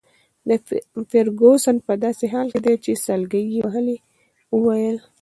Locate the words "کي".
2.65-2.73